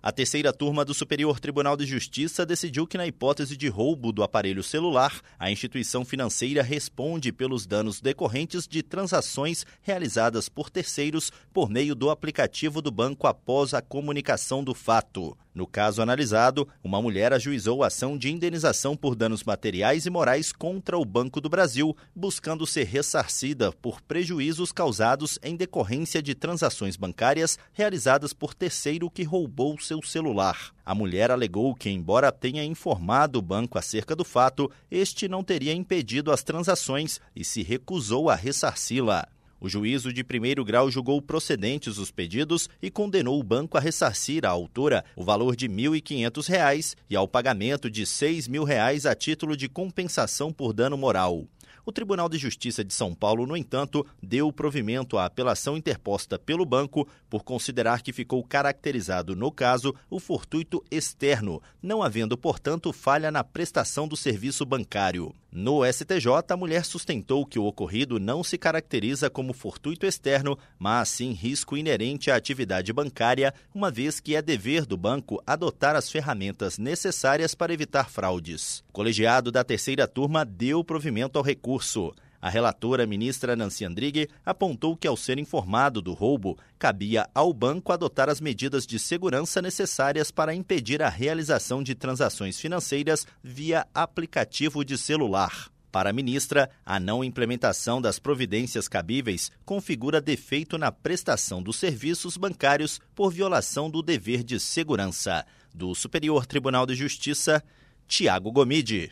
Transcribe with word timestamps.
A 0.00 0.12
terceira 0.12 0.52
turma 0.52 0.84
do 0.84 0.94
Superior 0.94 1.40
Tribunal 1.40 1.76
de 1.76 1.84
Justiça 1.84 2.46
decidiu 2.46 2.86
que, 2.86 2.96
na 2.96 3.04
hipótese 3.04 3.56
de 3.56 3.66
roubo 3.66 4.12
do 4.12 4.22
aparelho 4.22 4.62
celular, 4.62 5.20
a 5.36 5.50
instituição 5.50 6.04
financeira 6.04 6.62
responde 6.62 7.32
pelos 7.32 7.66
danos 7.66 8.00
decorrentes 8.00 8.68
de 8.68 8.80
transações 8.80 9.66
realizadas 9.82 10.48
por 10.48 10.70
terceiros 10.70 11.32
por 11.52 11.68
meio 11.68 11.96
do 11.96 12.10
aplicativo 12.10 12.80
do 12.80 12.92
banco 12.92 13.26
após 13.26 13.74
a 13.74 13.82
comunicação 13.82 14.62
do 14.62 14.72
fato. 14.72 15.36
No 15.52 15.66
caso 15.66 16.00
analisado, 16.00 16.68
uma 16.84 17.02
mulher 17.02 17.32
ajuizou 17.32 17.82
ação 17.82 18.16
de 18.16 18.30
indenização 18.30 18.96
por 18.96 19.16
danos 19.16 19.42
materiais 19.42 20.06
e 20.06 20.10
morais 20.10 20.52
contra 20.52 20.96
o 20.96 21.04
Banco 21.04 21.40
do 21.40 21.48
Brasil, 21.48 21.96
buscando 22.14 22.64
ser 22.64 22.84
ressarcida 22.84 23.72
por 23.72 24.00
prejuízos 24.00 24.70
causados 24.70 25.36
em 25.42 25.56
decorrência 25.56 26.22
de 26.22 26.32
transações 26.32 26.96
bancárias 26.96 27.58
realizadas 27.72 28.32
por 28.32 28.54
terceiro 28.54 29.10
que 29.10 29.24
roubou 29.24 29.76
seu 29.88 30.02
celular. 30.02 30.74
A 30.84 30.94
mulher 30.94 31.30
alegou 31.30 31.74
que, 31.74 31.88
embora 31.88 32.30
tenha 32.30 32.62
informado 32.62 33.38
o 33.38 33.42
banco 33.42 33.78
acerca 33.78 34.14
do 34.14 34.24
fato, 34.24 34.70
este 34.90 35.26
não 35.26 35.42
teria 35.42 35.72
impedido 35.72 36.30
as 36.30 36.42
transações 36.42 37.20
e 37.34 37.42
se 37.42 37.62
recusou 37.62 38.28
a 38.28 38.34
ressarci-la. 38.34 39.26
O 39.58 39.68
juízo 39.68 40.12
de 40.12 40.22
primeiro 40.22 40.64
grau 40.64 40.90
julgou 40.90 41.20
procedentes 41.22 41.96
os 41.98 42.10
pedidos 42.10 42.68
e 42.82 42.90
condenou 42.90 43.40
o 43.40 43.42
banco 43.42 43.76
a 43.76 43.80
ressarcir 43.80 44.44
à 44.44 44.50
autora 44.50 45.04
o 45.16 45.24
valor 45.24 45.56
de 45.56 45.66
R$ 45.66 45.72
1.500 45.72 46.94
e 47.08 47.16
ao 47.16 47.26
pagamento 47.26 47.90
de 47.90 48.02
R$ 48.02 48.06
6.000 48.06 49.10
a 49.10 49.14
título 49.14 49.56
de 49.56 49.68
compensação 49.68 50.52
por 50.52 50.72
dano 50.72 50.96
moral. 50.96 51.46
O 51.84 51.92
Tribunal 51.92 52.28
de 52.28 52.38
Justiça 52.38 52.84
de 52.84 52.92
São 52.92 53.14
Paulo, 53.14 53.46
no 53.46 53.56
entanto, 53.56 54.06
deu 54.22 54.52
provimento 54.52 55.18
à 55.18 55.24
apelação 55.24 55.76
interposta 55.76 56.38
pelo 56.38 56.64
banco 56.64 57.08
por 57.28 57.42
considerar 57.44 58.02
que 58.02 58.12
ficou 58.12 58.42
caracterizado 58.44 59.34
no 59.34 59.50
caso 59.50 59.94
o 60.10 60.18
fortuito 60.18 60.84
externo, 60.90 61.62
não 61.82 62.02
havendo, 62.02 62.36
portanto, 62.36 62.92
falha 62.92 63.30
na 63.30 63.44
prestação 63.44 64.06
do 64.08 64.16
serviço 64.16 64.64
bancário. 64.64 65.34
No 65.50 65.80
STJ, 65.82 66.26
a 66.50 66.56
mulher 66.58 66.84
sustentou 66.84 67.46
que 67.46 67.58
o 67.58 67.64
ocorrido 67.64 68.20
não 68.20 68.44
se 68.44 68.58
caracteriza 68.58 69.30
como 69.30 69.54
fortuito 69.54 70.04
externo, 70.04 70.58
mas 70.78 71.08
sim 71.08 71.32
risco 71.32 71.74
inerente 71.74 72.30
à 72.30 72.36
atividade 72.36 72.92
bancária, 72.92 73.54
uma 73.74 73.90
vez 73.90 74.20
que 74.20 74.36
é 74.36 74.42
dever 74.42 74.84
do 74.84 74.94
banco 74.94 75.42
adotar 75.46 75.96
as 75.96 76.10
ferramentas 76.10 76.76
necessárias 76.76 77.54
para 77.54 77.72
evitar 77.72 78.10
fraudes. 78.10 78.84
O 78.90 78.92
colegiado 78.92 79.50
da 79.50 79.64
terceira 79.64 80.06
turma 80.06 80.44
deu 80.44 80.84
provimento 80.84 81.38
ao 81.38 81.44
recurso. 81.58 82.14
A 82.40 82.48
relatora, 82.48 83.04
ministra 83.04 83.56
Nancy 83.56 83.84
Andrighi, 83.84 84.28
apontou 84.46 84.96
que, 84.96 85.08
ao 85.08 85.16
ser 85.16 85.40
informado 85.40 86.00
do 86.00 86.12
roubo, 86.12 86.56
cabia 86.78 87.28
ao 87.34 87.52
banco 87.52 87.92
adotar 87.92 88.28
as 88.28 88.40
medidas 88.40 88.86
de 88.86 88.96
segurança 88.96 89.60
necessárias 89.60 90.30
para 90.30 90.54
impedir 90.54 91.02
a 91.02 91.08
realização 91.08 91.82
de 91.82 91.96
transações 91.96 92.60
financeiras 92.60 93.26
via 93.42 93.84
aplicativo 93.92 94.84
de 94.84 94.96
celular. 94.96 95.68
Para 95.90 96.10
a 96.10 96.12
ministra, 96.12 96.70
a 96.86 97.00
não 97.00 97.24
implementação 97.24 98.00
das 98.00 98.20
providências 98.20 98.86
cabíveis 98.86 99.50
configura 99.64 100.20
defeito 100.20 100.78
na 100.78 100.92
prestação 100.92 101.60
dos 101.60 101.76
serviços 101.76 102.36
bancários 102.36 103.00
por 103.16 103.32
violação 103.32 103.90
do 103.90 104.00
dever 104.00 104.44
de 104.44 104.60
segurança. 104.60 105.44
Do 105.74 105.92
Superior 105.92 106.46
Tribunal 106.46 106.86
de 106.86 106.94
Justiça, 106.94 107.64
Tiago 108.06 108.52
Gomide. 108.52 109.10